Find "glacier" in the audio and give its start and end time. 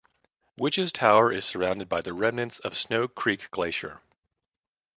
3.51-4.01